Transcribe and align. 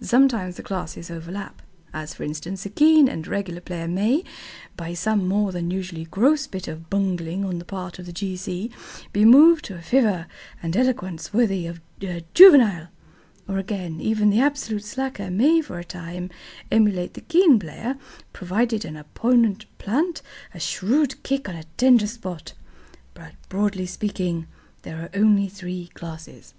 Sometimes 0.00 0.56
the 0.56 0.64
classes 0.64 1.12
overlap. 1.12 1.62
As 1.94 2.12
for 2.12 2.24
instance, 2.24 2.66
a 2.66 2.68
keen 2.70 3.08
and 3.08 3.24
regular 3.28 3.60
player 3.60 3.86
may, 3.86 4.24
by 4.76 4.94
some 4.94 5.28
more 5.28 5.52
than 5.52 5.70
usually 5.70 6.06
gross 6.06 6.48
bit 6.48 6.66
of 6.66 6.90
bungling 6.90 7.44
on 7.44 7.60
the 7.60 7.64
part 7.64 8.00
of 8.00 8.06
the 8.06 8.12
G. 8.12 8.36
C., 8.36 8.72
be 9.12 9.24
moved 9.24 9.64
to 9.66 9.76
a 9.76 9.80
fervour 9.80 10.26
and 10.60 10.76
eloquence 10.76 11.32
worthy 11.32 11.68
of 11.68 11.80
Juvenal. 12.34 12.88
Or, 13.46 13.58
again, 13.58 14.00
even 14.00 14.30
the 14.30 14.40
absolute 14.40 14.82
slacker 14.82 15.30
may 15.30 15.60
for 15.60 15.78
a 15.78 15.84
time 15.84 16.30
emulate 16.72 17.14
the 17.14 17.20
keen 17.20 17.56
player, 17.60 17.96
provided 18.32 18.84
an 18.84 18.96
opponent 18.96 19.66
plant 19.78 20.20
a 20.52 20.58
shrewd 20.58 21.22
kick 21.22 21.48
on 21.48 21.54
a 21.54 21.62
tender 21.76 22.08
spot. 22.08 22.54
But, 23.14 23.34
broadly 23.48 23.86
speaking, 23.86 24.48
there 24.82 25.00
are 25.00 25.10
only 25.14 25.46
three 25.46 25.90
classes. 25.94 26.54